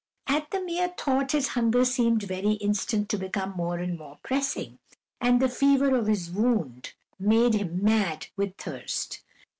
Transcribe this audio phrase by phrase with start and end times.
[0.25, 4.79] At the mere thought his hunger seemed every instant to become more and more pressing,
[5.21, 9.21] and the fever of his wound made him mad with thirst.